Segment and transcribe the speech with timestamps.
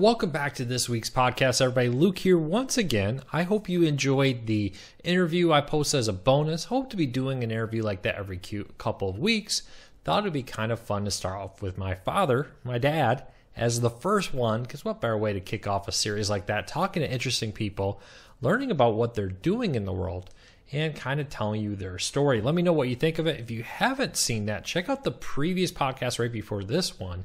[0.00, 1.90] Welcome back to this week's podcast, everybody.
[1.90, 3.20] Luke here once again.
[3.34, 4.72] I hope you enjoyed the
[5.04, 6.64] interview I posted as a bonus.
[6.64, 8.40] Hope to be doing an interview like that every
[8.78, 9.60] couple of weeks.
[10.04, 13.24] Thought it'd be kind of fun to start off with my father, my dad,
[13.54, 16.66] as the first one, because what better way to kick off a series like that?
[16.66, 18.00] Talking to interesting people,
[18.40, 20.30] learning about what they're doing in the world,
[20.72, 22.40] and kind of telling you their story.
[22.40, 23.38] Let me know what you think of it.
[23.38, 27.24] If you haven't seen that, check out the previous podcast right before this one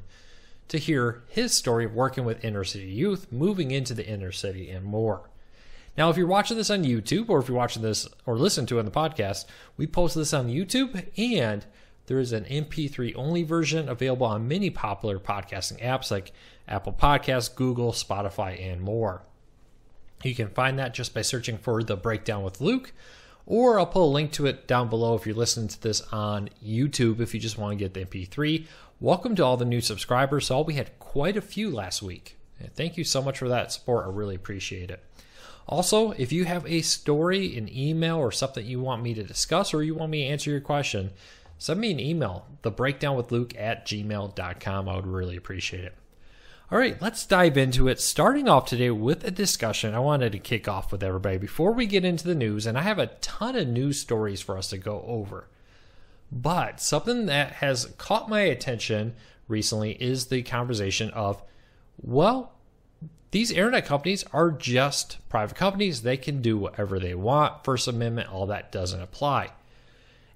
[0.68, 4.70] to hear his story of working with inner city youth, moving into the inner city,
[4.70, 5.30] and more.
[5.96, 8.76] Now, if you're watching this on YouTube or if you're watching this or listen to
[8.76, 11.64] it on the podcast, we post this on YouTube and
[12.06, 16.32] there is an MP3 only version available on many popular podcasting apps like
[16.68, 19.22] Apple Podcasts, Google, Spotify, and more.
[20.22, 22.92] You can find that just by searching for The Breakdown with Luke,
[23.46, 26.50] or I'll put a link to it down below if you're listening to this on
[26.64, 28.66] YouTube if you just want to get the MP3,
[28.98, 30.46] Welcome to all the new subscribers.
[30.46, 32.38] So we had quite a few last week.
[32.74, 34.06] Thank you so much for that support.
[34.06, 35.04] I really appreciate it.
[35.68, 39.74] Also, if you have a story, an email, or something you want me to discuss,
[39.74, 41.10] or you want me to answer your question,
[41.58, 44.88] send me an email, thebreakdownwithluke at gmail.com.
[44.88, 45.94] I would really appreciate it.
[46.68, 48.00] All right, let's dive into it.
[48.00, 51.86] Starting off today with a discussion I wanted to kick off with everybody before we
[51.86, 54.78] get into the news, and I have a ton of news stories for us to
[54.78, 55.46] go over.
[56.32, 59.14] But something that has caught my attention
[59.46, 61.40] recently is the conversation of,
[62.02, 62.52] well,
[63.30, 66.02] these internet companies are just private companies.
[66.02, 67.62] They can do whatever they want.
[67.62, 69.52] First Amendment, all that doesn't apply.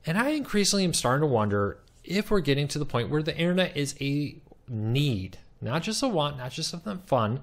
[0.06, 3.36] And I increasingly am starting to wonder if we're getting to the point where the
[3.36, 4.36] internet is a
[4.68, 7.40] need, not just a want, not just something fun,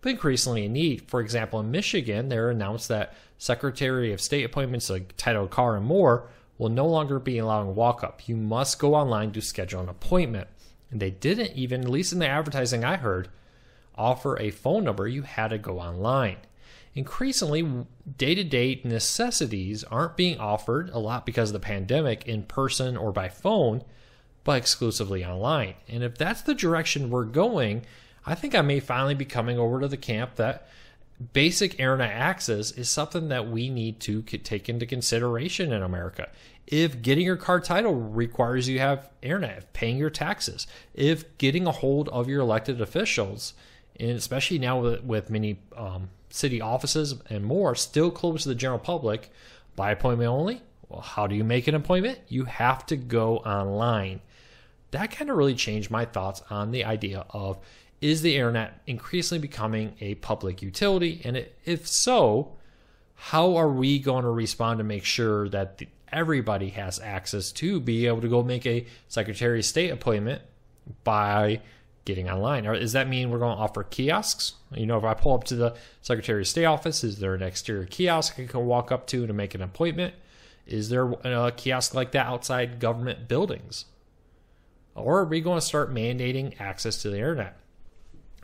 [0.00, 1.08] but increasingly a need.
[1.08, 5.86] For example, in Michigan, they announced that Secretary of State appointments like Title Carr and
[5.86, 8.28] more will no longer be allowing walk up.
[8.28, 10.48] You must go online to schedule an appointment.
[10.90, 13.28] And they didn't even, at least in the advertising I heard,
[13.96, 15.08] offer a phone number.
[15.08, 16.36] You had to go online.
[16.94, 17.86] Increasingly,
[18.18, 22.96] day to day necessities aren't being offered a lot because of the pandemic in person
[22.96, 23.82] or by phone,
[24.44, 25.74] but exclusively online.
[25.88, 27.84] And if that's the direction we're going,
[28.26, 30.68] I think I may finally be coming over to the camp that
[31.32, 36.28] basic internet access is something that we need to take into consideration in America.
[36.66, 41.66] If getting your car title requires you have internet, if paying your taxes, if getting
[41.66, 43.54] a hold of your elected officials,
[43.98, 48.54] and especially now with, with many um, city offices and more still closed to the
[48.54, 49.30] general public
[49.76, 52.20] by appointment only, well, how do you make an appointment?
[52.28, 54.20] You have to go online.
[54.92, 57.58] That kind of really changed my thoughts on the idea of
[58.00, 61.22] is the internet increasingly becoming a public utility?
[61.24, 62.56] And if so,
[63.14, 67.80] how are we going to respond to make sure that the, everybody has access to
[67.80, 70.42] be able to go make a Secretary of State appointment
[71.04, 71.60] by
[72.04, 72.66] getting online?
[72.66, 74.54] Or does that mean we're going to offer kiosks?
[74.74, 77.42] You know, if I pull up to the Secretary of State office, is there an
[77.42, 80.14] exterior kiosk I can walk up to to make an appointment?
[80.66, 83.84] Is there a kiosk like that outside government buildings?
[84.94, 87.56] Or are we going to start mandating access to the internet?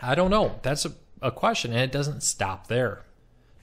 [0.01, 0.59] I don't know.
[0.63, 3.03] That's a, a question, and it doesn't stop there.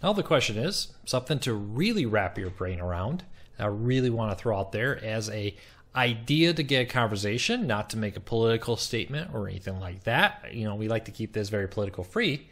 [0.03, 3.23] Now, the question is something to really wrap your brain around.
[3.57, 5.55] I really want to throw out there as a
[5.95, 10.53] idea to get a conversation, not to make a political statement or anything like that.
[10.53, 12.49] You know, we like to keep this very political free.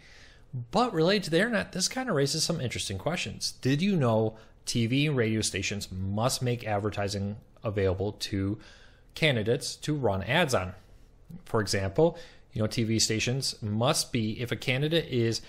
[0.72, 3.54] But related to the internet, this kind of raises some interesting questions.
[3.62, 8.60] Did you know TV and radio stations must make advertising available to
[9.16, 10.74] candidates to run ads on?
[11.46, 12.18] For example,
[12.53, 15.41] you know TV stations must be if a candidate is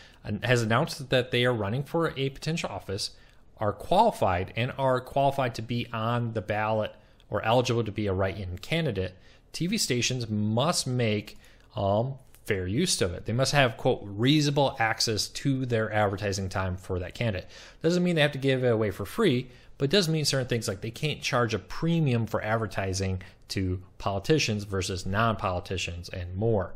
[0.42, 3.10] has announced that they are running for a potential office
[3.58, 6.94] are qualified and are qualified to be on the ballot
[7.28, 9.16] or eligible to be a write-in candidate
[9.52, 11.38] TV stations must make
[11.76, 12.14] um,
[12.44, 13.24] fair use of it.
[13.24, 17.48] They must have quote reasonable access to their advertising time for that candidate.
[17.82, 20.46] Doesn't mean they have to give it away for free, but it does mean certain
[20.46, 26.74] things like they can't charge a premium for advertising to politicians versus non-politicians and more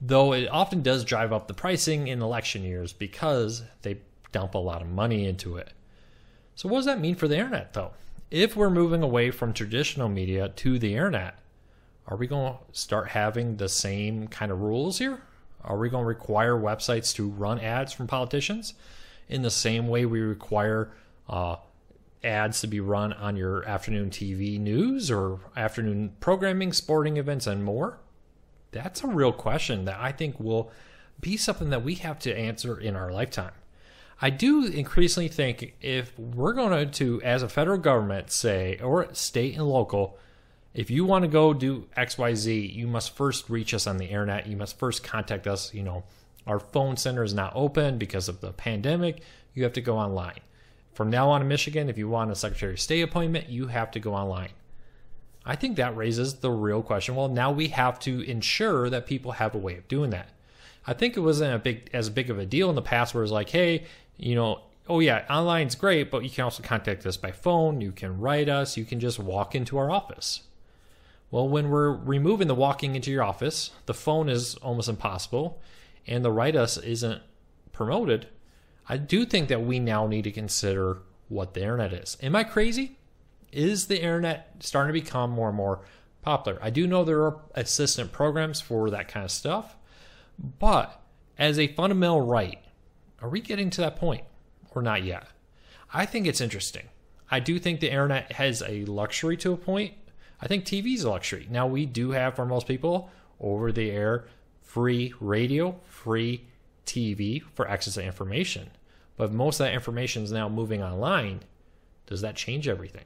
[0.00, 3.98] though it often does drive up the pricing in election years because they
[4.32, 5.70] dump a lot of money into it.
[6.56, 7.92] So, what does that mean for the internet, though?
[8.30, 11.38] If we're moving away from traditional media to the internet,
[12.06, 15.22] are we going to start having the same kind of rules here?
[15.62, 18.74] Are we going to require websites to run ads from politicians
[19.28, 20.92] in the same way we require
[21.28, 21.56] uh,
[22.24, 27.64] ads to be run on your afternoon TV news or afternoon programming, sporting events, and
[27.64, 27.98] more?
[28.72, 30.70] That's a real question that I think will
[31.20, 33.52] be something that we have to answer in our lifetime.
[34.20, 39.54] I do increasingly think if we're going to, as a federal government, say, or state
[39.54, 40.18] and local,
[40.72, 44.46] if you want to go do XYZ, you must first reach us on the internet.
[44.46, 46.04] You must first contact us, you know,
[46.46, 49.22] Our phone center is not open because of the pandemic.
[49.54, 50.40] You have to go online.
[50.94, 53.90] From now on in Michigan, if you want a Secretary of State appointment, you have
[53.90, 54.50] to go online.
[55.44, 57.16] I think that raises the real question.
[57.16, 60.28] Well, now we have to ensure that people have a way of doing that.
[60.86, 63.22] I think it wasn't a big as big of a deal in the past where
[63.22, 63.84] it's like, hey,
[64.16, 67.90] you know, oh yeah, online's great, but you can also contact us by phone, you
[67.90, 70.42] can write us, you can just walk into our office.
[71.30, 75.60] Well, when we're removing the walking into your office, the phone is almost impossible
[76.06, 77.22] and the write us isn't
[77.72, 78.28] promoted.
[78.88, 80.98] I do think that we now need to consider
[81.28, 82.16] what the internet is.
[82.22, 82.98] Am I crazy?
[83.50, 85.80] Is the internet starting to become more and more
[86.22, 86.58] popular?
[86.60, 89.76] I do know there are assistant programs for that kind of stuff,
[90.58, 91.00] but
[91.38, 92.58] as a fundamental right,
[93.22, 94.24] are we getting to that point
[94.74, 95.28] or not yet?
[95.92, 96.88] I think it's interesting.
[97.30, 99.94] I do think the internet has a luxury to a point.
[100.40, 101.46] I think TV is a luxury.
[101.50, 103.10] Now, we do have, for most people,
[103.40, 104.26] over the air
[104.62, 106.44] free radio, free
[106.86, 108.70] TV for access to information.
[109.16, 111.40] But most of that information is now moving online.
[112.06, 113.04] Does that change everything?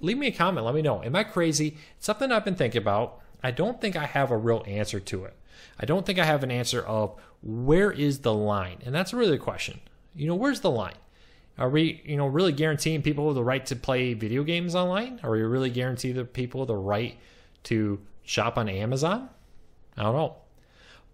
[0.00, 0.64] Leave me a comment.
[0.64, 1.02] Let me know.
[1.02, 1.76] Am I crazy?
[1.96, 3.20] It's something I've been thinking about.
[3.42, 5.34] I don't think I have a real answer to it.
[5.78, 8.78] I don't think I have an answer of where is the line?
[8.84, 9.80] And that's really the question.
[10.14, 10.94] You know, where's the line?
[11.58, 15.20] Are we, you know, really guaranteeing people the right to play video games online?
[15.22, 17.18] Are we really guaranteeing the people the right
[17.64, 19.28] to shop on Amazon?
[19.96, 20.36] I don't know.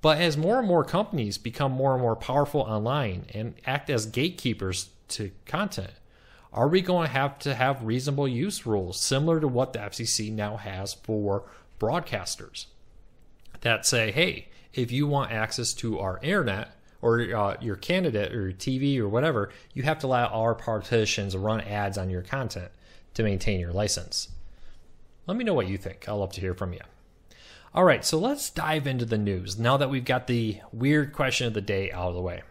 [0.06, 4.06] But as more and more companies become more and more powerful online and act as
[4.06, 5.90] gatekeepers to content,
[6.52, 10.30] are we going to have to have reasonable use rules similar to what the FCC
[10.30, 11.50] now has for
[11.80, 12.66] broadcasters
[13.62, 18.42] that say, hey, if you want access to our internet or uh, your candidate or
[18.42, 22.70] your TV or whatever, you have to allow our partitions run ads on your content
[23.14, 24.28] to maintain your license.
[25.26, 26.08] Let me know what you think.
[26.08, 26.82] I'll love to hear from you.
[27.76, 31.46] All right, so let's dive into the news now that we've got the weird question
[31.46, 32.42] of the day out of the way.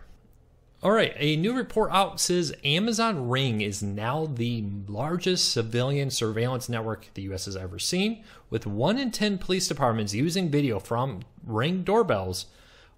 [0.83, 6.69] All right, a new report out says Amazon Ring is now the largest civilian surveillance
[6.69, 11.21] network the US has ever seen, with 1 in 10 police departments using video from
[11.43, 12.45] Ring doorbells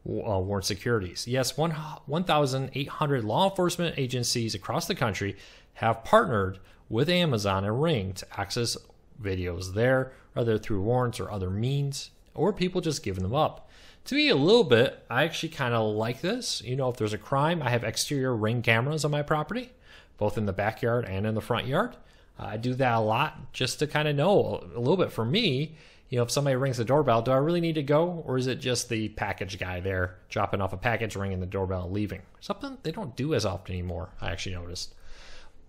[0.06, 1.30] uh, warrant securities.
[1.30, 5.38] Yes, 1,800 law enforcement agencies across the country
[5.76, 6.60] have partnered
[6.90, 8.76] with Amazon and Ring to access
[9.22, 13.70] videos there, whether through warrants or other means, or people just giving them up.
[14.06, 16.62] To me a little bit i actually kind of like this.
[16.64, 19.72] You know if there's a crime i have exterior ring cameras on my property
[20.18, 21.96] both in the backyard and in the front yard.
[22.40, 25.12] I do that a lot just to kind of know a little bit.
[25.12, 25.76] For me
[26.10, 28.48] you know if somebody rings the doorbell do i really need to go or is
[28.48, 32.22] it just the package guy there dropping off a package ringing the doorbell and leaving?
[32.40, 34.94] Something they don't do as often anymore i actually noticed.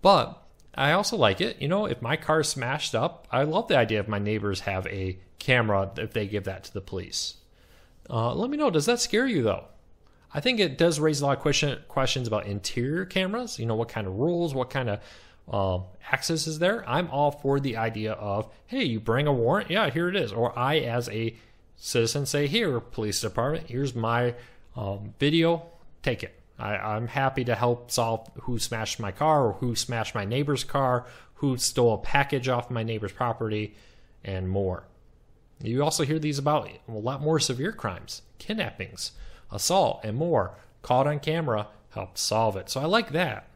[0.01, 0.41] But
[0.79, 3.99] i also like it you know if my car's smashed up i love the idea
[3.99, 7.35] if my neighbors have a camera if they give that to the police
[8.09, 8.69] uh, let me know.
[8.69, 9.65] Does that scare you though?
[10.33, 13.59] I think it does raise a lot of question, questions about interior cameras.
[13.59, 14.99] You know, what kind of rules, what kind of
[15.51, 16.87] uh, access is there?
[16.87, 20.31] I'm all for the idea of, hey, you bring a warrant, yeah, here it is.
[20.31, 21.35] Or I, as a
[21.75, 24.35] citizen, say, here, police department, here's my
[24.75, 25.65] um, video,
[26.03, 26.38] take it.
[26.59, 30.63] I, am happy to help solve who smashed my car or who smashed my neighbor's
[30.63, 33.75] car, who stole a package off my neighbor's property,
[34.23, 34.83] and more.
[35.61, 39.11] You also hear these about a lot more severe crimes, kidnappings,
[39.51, 40.55] assault, and more.
[40.81, 42.69] Caught on camera helps solve it.
[42.69, 43.47] So I like that.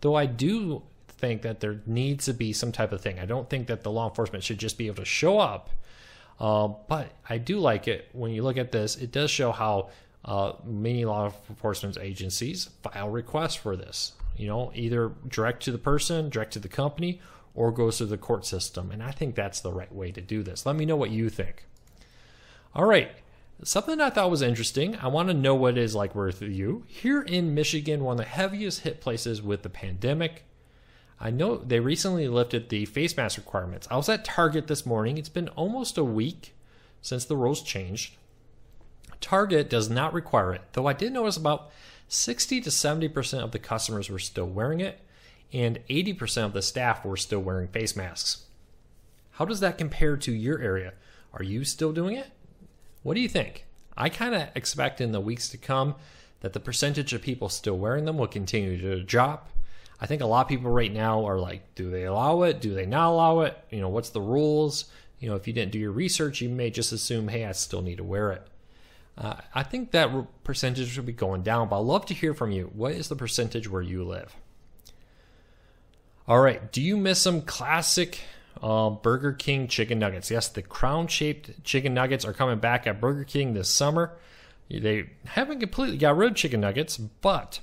[0.00, 3.18] Though I do think that there needs to be some type of thing.
[3.18, 5.70] I don't think that the law enforcement should just be able to show up.
[6.40, 8.96] Uh, but I do like it when you look at this.
[8.96, 9.90] It does show how
[10.24, 14.12] uh, many law enforcement agencies file requests for this.
[14.36, 17.20] You know, either direct to the person, direct to the company,
[17.54, 18.90] or goes through the court system.
[18.90, 20.64] And I think that's the right way to do this.
[20.64, 21.66] Let me know what you think.
[22.74, 23.10] All right.
[23.62, 24.96] Something I thought was interesting.
[24.96, 26.84] I want to know what it is like with you.
[26.86, 30.44] Here in Michigan, one of the heaviest hit places with the pandemic.
[31.20, 33.86] I know they recently lifted the face mask requirements.
[33.90, 35.18] I was at Target this morning.
[35.18, 36.54] It's been almost a week
[37.02, 38.14] since the rules changed.
[39.20, 41.70] Target does not require it, though I did notice about
[42.08, 45.00] 60 to 70% of the customers were still wearing it
[45.52, 48.44] and 80% of the staff were still wearing face masks.
[49.32, 50.92] How does that compare to your area?
[51.32, 52.28] Are you still doing it?
[53.02, 53.64] What do you think?
[53.96, 55.96] I kind of expect in the weeks to come
[56.40, 59.50] that the percentage of people still wearing them will continue to drop.
[60.00, 62.60] I think a lot of people right now are like, do they allow it?
[62.60, 63.58] Do they not allow it?
[63.70, 64.86] You know, what's the rules?
[65.18, 67.82] You know, if you didn't do your research, you may just assume, hey, I still
[67.82, 68.46] need to wear it.
[69.20, 70.10] Uh, I think that
[70.44, 72.70] percentage should be going down, but I'd love to hear from you.
[72.74, 74.34] What is the percentage where you live?
[76.26, 76.72] All right.
[76.72, 78.20] Do you miss some classic
[78.62, 80.30] uh, Burger King chicken nuggets?
[80.30, 84.16] Yes, the crown shaped chicken nuggets are coming back at Burger King this summer.
[84.70, 87.60] They haven't completely got rid of chicken nuggets, but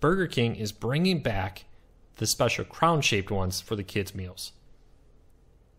[0.00, 1.66] Burger King is bringing back
[2.16, 4.50] the special crown shaped ones for the kids' meals.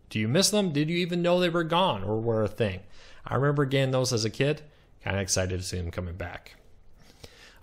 [0.08, 0.72] Do you miss them?
[0.72, 2.80] Did you even know they were gone or were a thing?
[3.26, 4.62] I remember getting those as a kid.
[5.02, 6.54] Kind of excited to see them coming back.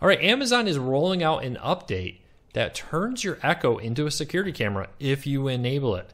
[0.02, 2.18] All right, Amazon is rolling out an update
[2.54, 6.14] that turns your Echo into a security camera if you enable it.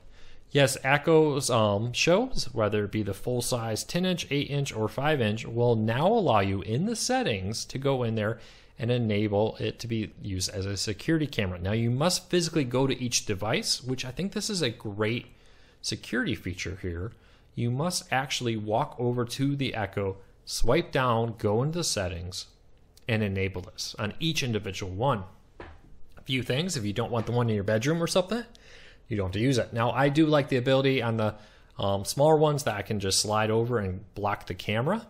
[0.51, 4.89] Yes, Echo's um, shows, whether it be the full size 10 inch, 8 inch, or
[4.89, 8.39] 5 inch, will now allow you in the settings to go in there
[8.77, 11.59] and enable it to be used as a security camera.
[11.59, 15.27] Now, you must physically go to each device, which I think this is a great
[15.81, 17.11] security feature here.
[17.55, 22.47] You must actually walk over to the Echo, swipe down, go into the settings,
[23.07, 25.23] and enable this on each individual one.
[26.17, 28.43] A few things if you don't want the one in your bedroom or something
[29.11, 29.73] you don't have to use it.
[29.73, 31.35] Now, I do like the ability on the
[31.77, 35.05] um, smaller ones that I can just slide over and block the camera.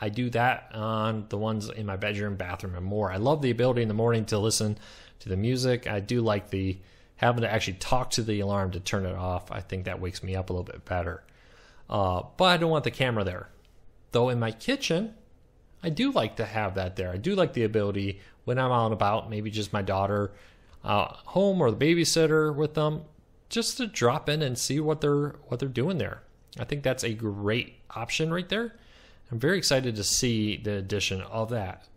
[0.00, 3.10] I do that on the ones in my bedroom, bathroom, and more.
[3.10, 4.78] I love the ability in the morning to listen
[5.18, 5.88] to the music.
[5.88, 6.78] I do like the
[7.16, 9.50] having to actually talk to the alarm to turn it off.
[9.50, 11.24] I think that wakes me up a little bit better.
[11.90, 13.48] Uh, but I don't want the camera there.
[14.14, 15.12] Though in my kitchen,
[15.82, 17.10] I do like to have that there.
[17.10, 20.30] I do like the ability when I'm out and about, maybe just my daughter
[20.84, 23.02] uh, home or the babysitter with them,
[23.48, 26.22] just to drop in and see what they're what they're doing there.
[26.60, 28.76] I think that's a great option right there.
[29.32, 31.88] I'm very excited to see the addition of that.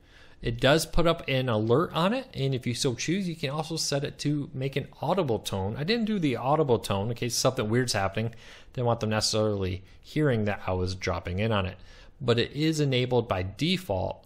[0.41, 3.51] It does put up an alert on it, and if you so choose, you can
[3.51, 5.75] also set it to make an audible tone.
[5.77, 8.33] I didn't do the audible tone in case something weird's happening.
[8.73, 11.77] Didn't want them necessarily hearing that I was dropping in on it.
[12.19, 14.25] But it is enabled by default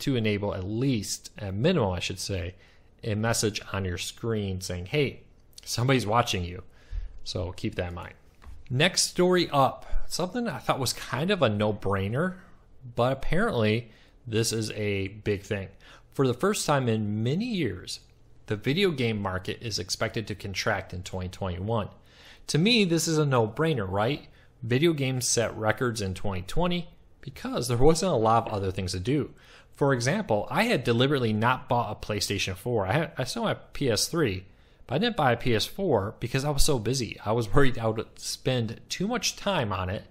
[0.00, 2.54] to enable at least, at minimum, I should say,
[3.02, 5.24] a message on your screen saying, hey,
[5.64, 6.62] Somebody's watching you.
[7.24, 8.14] So keep that in mind.
[8.70, 9.86] Next story up.
[10.06, 12.36] Something I thought was kind of a no brainer,
[12.94, 13.90] but apparently
[14.26, 15.68] this is a big thing.
[16.12, 18.00] For the first time in many years,
[18.46, 21.88] the video game market is expected to contract in 2021.
[22.48, 24.28] To me, this is a no brainer, right?
[24.64, 26.88] Video games set records in 2020
[27.20, 29.30] because there wasn't a lot of other things to do.
[29.74, 32.86] For example, I had deliberately not bought a PlayStation 4.
[32.86, 34.44] I, had, I still have PS3,
[34.86, 37.20] but I didn't buy a PS4 because I was so busy.
[37.26, 40.04] I was worried I would spend too much time on it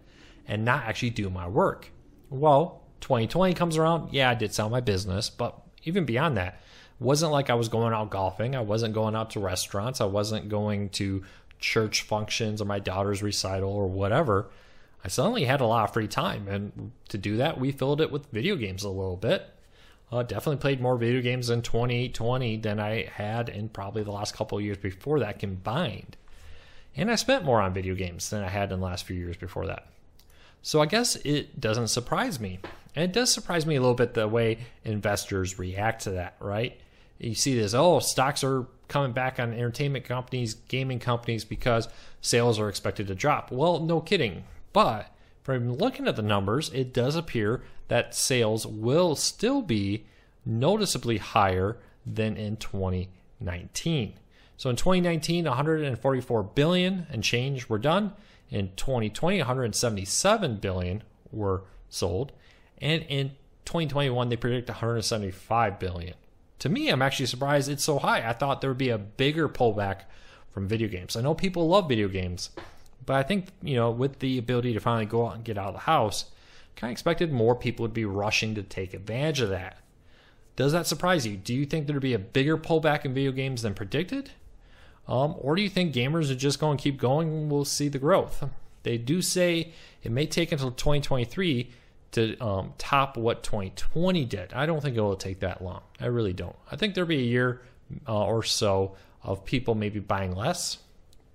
[0.48, 1.90] and not actually do my work.
[2.30, 4.14] Well, 2020 comes around.
[4.14, 6.62] Yeah, I did sell my business, but even beyond that,
[7.00, 8.56] wasn't like I was going out golfing.
[8.56, 10.00] I wasn't going out to restaurants.
[10.00, 11.24] I wasn't going to
[11.64, 14.48] church functions or my daughter's recital or whatever.
[15.04, 16.48] I suddenly had a lot of free time.
[16.48, 19.50] And to do that, we filled it with video games a little bit.
[20.12, 24.36] Uh, definitely played more video games in 2020 than I had in probably the last
[24.36, 26.18] couple of years before that combined.
[26.96, 29.38] And I spent more on video games than I had in the last few years
[29.38, 29.88] before that.
[30.62, 32.60] So I guess it doesn't surprise me.
[32.96, 36.80] And it does surprise me a little bit the way investors react to that, right?
[37.20, 41.90] You see this, oh, stocks are coming back on entertainment companies, gaming companies because
[42.22, 43.52] sales are expected to drop.
[43.52, 44.44] Well, no kidding.
[44.72, 50.06] But from looking at the numbers, it does appear that sales will still be
[50.46, 54.14] noticeably higher than in 2019.
[54.58, 58.14] So in 2019, 144 billion and change were done.
[58.52, 62.32] In 2020, 177 billion were sold,
[62.78, 63.30] and in
[63.66, 66.14] 2021 they predict 175 billion.
[66.64, 68.26] To me, I'm actually surprised it's so high.
[68.26, 70.04] I thought there would be a bigger pullback
[70.50, 71.18] from video games.
[71.18, 72.52] I know people love video games,
[73.06, 75.68] but I think, you know, with the ability to finally go out and get out
[75.68, 76.32] of the house,
[76.78, 79.80] kind of expected more people would be rushing to take advantage of that.
[80.56, 81.36] Does that surprise you?
[81.36, 84.30] Do you think there'd be a bigger pullback in video games than predicted?
[85.06, 87.90] Um, or do you think gamers are just going to keep going and we'll see
[87.90, 88.42] the growth?
[88.84, 91.72] They do say it may take until 2023
[92.14, 94.54] to um, top what 2020 did.
[94.54, 95.82] I don't think it will take that long.
[96.00, 96.56] I really don't.
[96.72, 97.62] I think there'll be a year
[98.08, 100.78] uh, or so of people maybe buying less,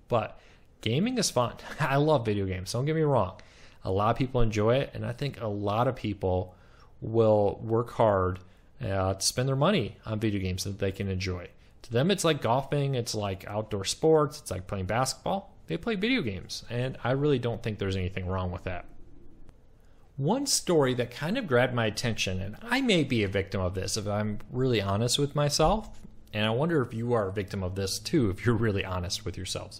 [0.07, 0.39] but
[0.81, 1.53] gaming is fun.
[1.79, 2.71] I love video games.
[2.71, 3.39] Don't get me wrong.
[3.83, 6.55] A lot of people enjoy it, and I think a lot of people
[7.01, 8.39] will work hard
[8.83, 11.47] uh, to spend their money on video games that they can enjoy.
[11.83, 15.55] To them, it's like golfing, it's like outdoor sports, it's like playing basketball.
[15.67, 18.85] They play video games, and I really don't think there's anything wrong with that.
[20.19, 23.73] One story that kind of grabbed my attention, and I may be a victim of
[23.73, 25.97] this if I'm really honest with myself,
[26.33, 29.23] and I wonder if you are a victim of this too, if you're really honest
[29.23, 29.79] with yourselves.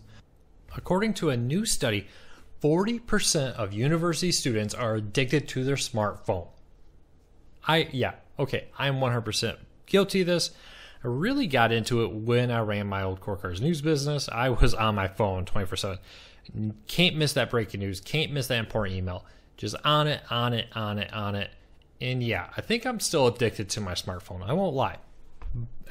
[0.78, 2.08] According to a new study,
[2.64, 6.48] 40% of university students are addicted to their smartphone.
[7.68, 10.52] I, yeah, okay, I'm 100% guilty of this.
[11.04, 14.30] I really got into it when I ran my old Core Cars news business.
[14.32, 16.00] I was on my phone 24 7.
[16.88, 19.26] Can't miss that breaking news, can't miss that important email.
[19.60, 21.52] Just on it, on it, on it, on it.
[22.00, 24.42] And yeah, I think I'm still addicted to my smartphone.
[24.42, 25.00] I won't lie.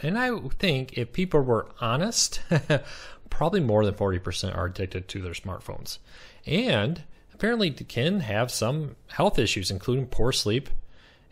[0.00, 2.40] And I think if people were honest,
[3.30, 5.98] probably more than 40% are addicted to their smartphones.
[6.46, 7.02] And
[7.34, 10.70] apparently can have some health issues, including poor sleep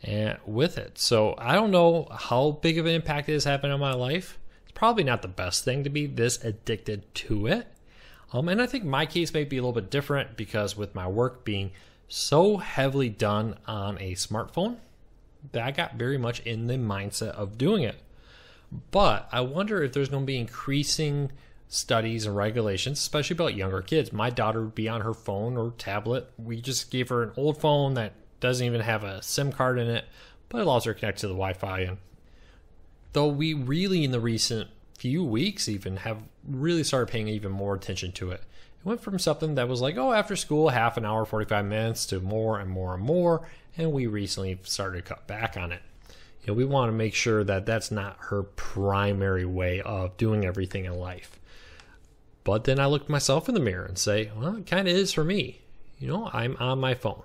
[0.02, 0.98] and with it.
[0.98, 4.38] So I don't know how big of an impact it has having on my life.
[4.64, 7.66] It's probably not the best thing to be this addicted to it.
[8.34, 11.08] Um, and I think my case may be a little bit different because with my
[11.08, 11.72] work being
[12.08, 14.76] so heavily done on a smartphone,
[15.52, 17.96] that I got very much in the mindset of doing it.
[18.90, 21.30] But I wonder if there's going to be increasing
[21.68, 24.12] studies and regulations, especially about younger kids.
[24.12, 26.30] My daughter would be on her phone or tablet.
[26.38, 29.88] We just gave her an old phone that doesn't even have a SIM card in
[29.88, 30.04] it,
[30.48, 31.80] but it allows her to connect to the Wi-Fi.
[31.80, 31.98] And
[33.12, 37.74] though we really, in the recent few weeks, even have really started paying even more
[37.74, 38.42] attention to it.
[38.86, 42.20] Went from something that was like, oh, after school, half an hour, 45 minutes, to
[42.20, 43.44] more and more and more.
[43.76, 45.82] And we recently started to cut back on it.
[46.42, 50.44] You know, we want to make sure that that's not her primary way of doing
[50.44, 51.36] everything in life.
[52.44, 54.94] But then I look at myself in the mirror and say, well, it kind of
[54.94, 55.62] is for me.
[55.98, 57.24] You know, I'm on my phone.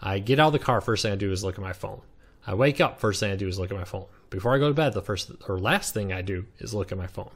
[0.00, 2.00] I get out of the car, first thing I do is look at my phone.
[2.46, 4.06] I wake up, first thing I do is look at my phone.
[4.30, 6.96] Before I go to bed, the first or last thing I do is look at
[6.96, 7.32] my phone.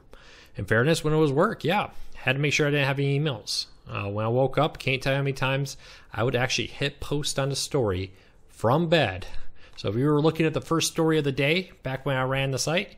[0.55, 3.19] In fairness, when it was work, yeah, had to make sure I didn't have any
[3.19, 3.67] emails.
[3.87, 5.77] Uh, when I woke up, can't tell you how many times
[6.13, 8.13] I would actually hit post on the story
[8.47, 9.27] from bed.
[9.75, 12.23] So if you were looking at the first story of the day back when I
[12.23, 12.97] ran the site,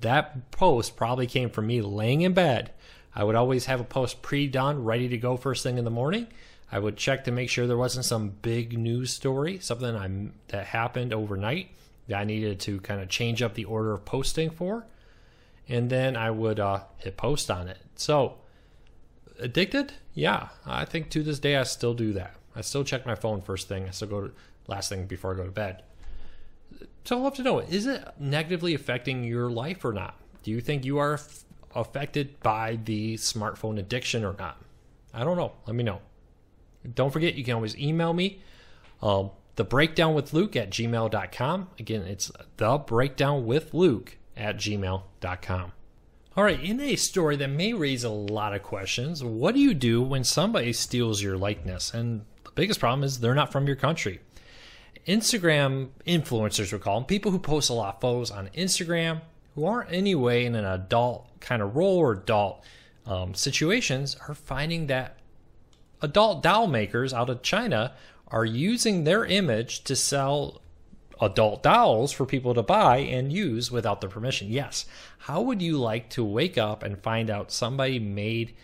[0.00, 2.70] that post probably came from me laying in bed.
[3.14, 5.90] I would always have a post pre done, ready to go first thing in the
[5.90, 6.28] morning.
[6.70, 10.66] I would check to make sure there wasn't some big news story, something I, that
[10.66, 11.70] happened overnight
[12.06, 14.86] that I needed to kind of change up the order of posting for.
[15.68, 17.78] And then I would uh, hit post on it.
[17.94, 18.38] So,
[19.38, 19.92] addicted?
[20.14, 22.34] Yeah, I think to this day I still do that.
[22.56, 23.86] I still check my phone first thing.
[23.86, 24.32] I still go to
[24.66, 25.82] last thing before I go to bed.
[27.04, 30.16] So I'd love to know: is it negatively affecting your life or not?
[30.42, 34.60] Do you think you are f- affected by the smartphone addiction or not?
[35.12, 35.52] I don't know.
[35.66, 36.00] Let me know.
[36.94, 38.40] Don't forget, you can always email me.
[39.02, 41.68] Um, the breakdown with Luke at gmail.com.
[41.78, 45.72] Again, it's the breakdown with Luke at gmail.com.
[46.36, 49.74] All right, in a story that may raise a lot of questions, what do you
[49.74, 51.92] do when somebody steals your likeness?
[51.92, 54.20] And the biggest problem is they're not from your country.
[55.06, 59.22] Instagram influencers, we call them, people who post a lot of photos on Instagram
[59.54, 62.62] who aren't anyway in an adult kind of role or adult
[63.06, 65.18] um, situations, are finding that
[66.02, 67.94] adult doll makers out of China
[68.28, 70.60] are using their image to sell
[71.20, 74.50] adult dolls for people to buy and use without their permission.
[74.50, 74.86] Yes.
[75.18, 78.54] How would you like to wake up and find out somebody made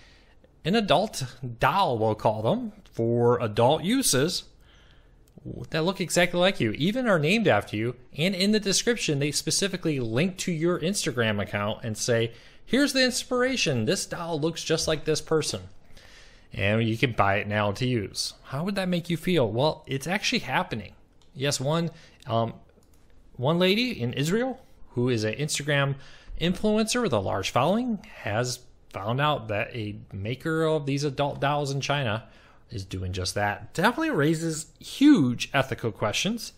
[0.65, 1.25] an adult
[1.59, 4.45] doll, we'll call them, for adult uses
[5.71, 9.31] that look exactly like you, even are named after you, and in the description they
[9.31, 12.33] specifically link to your Instagram account and say,
[12.65, 13.85] here's the inspiration.
[13.85, 15.63] This doll looks just like this person
[16.55, 18.35] and you can buy it now to use.
[18.45, 19.51] How would that make you feel?
[19.51, 20.94] Well, it's actually happening.
[21.35, 21.91] Yes, one
[22.27, 22.55] um,
[23.37, 25.97] one lady in Israel who is an Instagram
[26.41, 28.61] influencer with a large following has
[28.93, 32.25] found out that a maker of these adult dolls in China
[32.71, 33.75] is doing just that.
[33.75, 36.53] Definitely raises huge ethical questions,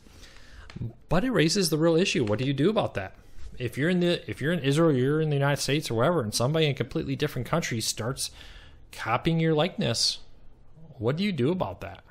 [1.08, 2.24] but it raises the real issue.
[2.24, 3.14] What do you do about that?
[3.58, 6.20] If you're in the if you're in Israel, you're in the United States or wherever,
[6.20, 8.30] and somebody in a completely different country starts
[8.92, 10.18] copying your likeness.
[10.98, 12.04] What do you do about that?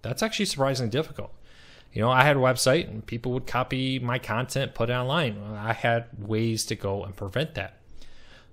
[0.00, 1.32] That's actually surprisingly difficult.
[1.96, 5.42] You know, I had a website and people would copy my content, put it online.
[5.56, 7.78] I had ways to go and prevent that.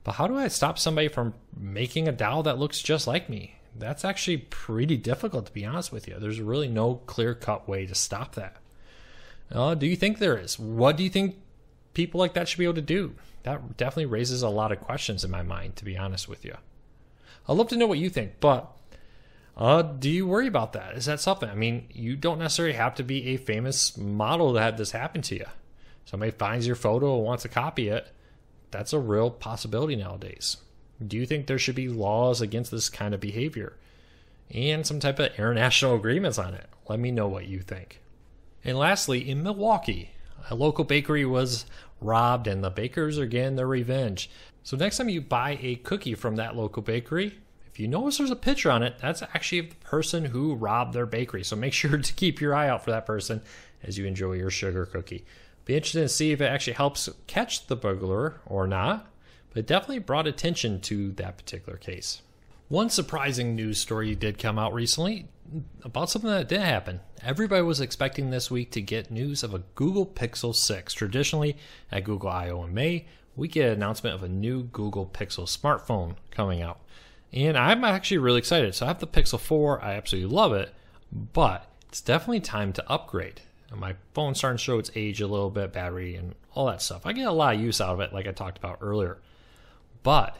[0.05, 3.55] But how do I stop somebody from making a doll that looks just like me?
[3.77, 6.19] That's actually pretty difficult, to be honest with you.
[6.19, 8.55] There's really no clear cut way to stop that.
[9.51, 10.57] Uh, do you think there is?
[10.57, 11.35] What do you think
[11.93, 13.13] people like that should be able to do?
[13.43, 16.55] That definitely raises a lot of questions in my mind, to be honest with you.
[17.49, 18.71] I'd love to know what you think, but
[19.55, 20.95] uh, do you worry about that?
[20.95, 21.49] Is that something?
[21.49, 25.21] I mean, you don't necessarily have to be a famous model to have this happen
[25.23, 25.45] to you.
[26.05, 28.07] Somebody finds your photo and wants to copy it.
[28.71, 30.57] That's a real possibility nowadays.
[31.05, 33.77] Do you think there should be laws against this kind of behavior
[34.49, 36.67] and some type of international agreements on it?
[36.87, 38.01] Let me know what you think.
[38.63, 40.11] And lastly, in Milwaukee,
[40.49, 41.65] a local bakery was
[42.01, 44.29] robbed and the bakers are getting their revenge.
[44.63, 47.39] So next time you buy a cookie from that local bakery,
[47.73, 51.07] if you notice there's a picture on it, that's actually the person who robbed their
[51.07, 51.43] bakery.
[51.43, 53.41] So make sure to keep your eye out for that person
[53.81, 55.25] as you enjoy your sugar cookie.
[55.65, 59.07] Be interested to see if it actually helps catch the burglar or not,
[59.49, 62.21] but it definitely brought attention to that particular case.
[62.67, 65.27] One surprising news story did come out recently
[65.83, 66.99] about something that did happen.
[67.23, 70.93] Everybody was expecting this week to get news of a Google Pixel 6.
[70.93, 71.57] Traditionally,
[71.91, 73.05] at Google I/O in May,
[73.35, 76.79] we get an announcement of a new Google Pixel smartphone coming out.
[77.33, 78.75] And I'm actually really excited.
[78.75, 80.73] So I have the Pixel 4, I absolutely love it,
[81.11, 83.41] but it's definitely time to upgrade.
[83.75, 87.07] My phone's starting to show its age a little bit, battery, and all that stuff.
[87.07, 89.17] I get a lot of use out of it, like I talked about earlier.
[90.03, 90.37] But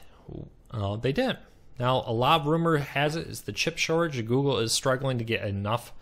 [0.70, 1.40] uh, they didn't.
[1.80, 4.24] Now, a lot of rumor has it is the chip shortage.
[4.28, 5.94] Google is struggling to get enough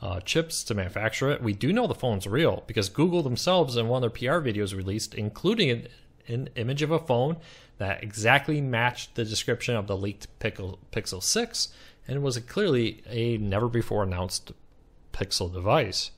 [0.00, 1.42] uh, chips to manufacture it.
[1.42, 4.76] We do know the phone's real because Google themselves, in one of their PR videos
[4.76, 5.88] released, including
[6.28, 7.36] an, image of a phone
[7.78, 11.68] that exactly matched the description of the leaked Pixel, Pixel 6
[12.08, 14.52] and was clearly a never before announced
[15.12, 16.10] Pixel device.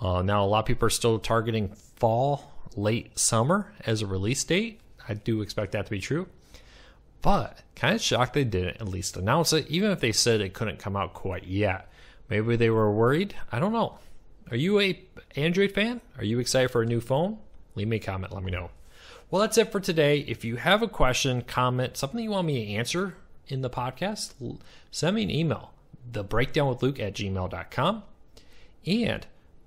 [0.00, 4.44] Uh, now, a lot of people are still targeting fall, late summer as a release
[4.44, 4.80] date.
[5.08, 6.28] I do expect that to be true.
[7.20, 10.54] But kind of shocked they didn't at least announce it, even if they said it
[10.54, 11.90] couldn't come out quite yet.
[12.30, 13.34] Maybe they were worried.
[13.50, 13.98] I don't know.
[14.50, 15.00] Are you a
[15.34, 16.00] Android fan?
[16.16, 17.38] Are you excited for a new phone?
[17.74, 18.32] Leave me a comment.
[18.32, 18.70] Let me know.
[19.30, 20.20] Well, that's it for today.
[20.20, 23.14] If you have a question, comment, something you want me to answer
[23.46, 24.32] in the podcast,
[24.90, 25.72] send me an email,
[26.12, 28.02] thebreakdownwithluke at gmail.com.
[28.86, 29.26] And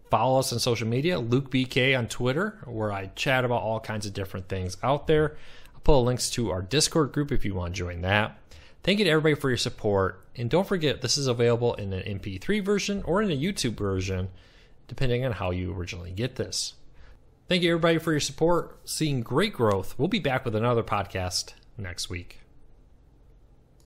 [0.10, 4.14] follow us on social media, LukeBK on Twitter, where I chat about all kinds of
[4.14, 5.38] different things out there.
[5.76, 8.40] I'll put links to our Discord group if you want to join that.
[8.82, 10.26] Thank you to everybody for your support.
[10.36, 14.30] And don't forget, this is available in an MP3 version or in a YouTube version,
[14.88, 16.74] depending on how you originally get this.
[17.52, 18.80] Thank you, everybody, for your support.
[18.86, 19.96] Seeing great growth.
[19.98, 22.41] We'll be back with another podcast next week.